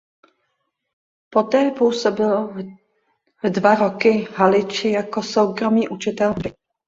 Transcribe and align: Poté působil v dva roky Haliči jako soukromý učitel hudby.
Poté 1.29 1.71
působil 1.77 2.47
v 3.43 3.49
dva 3.49 3.75
roky 3.75 4.27
Haliči 4.35 4.89
jako 4.91 5.23
soukromý 5.23 5.89
učitel 5.89 6.27
hudby. 6.33 6.53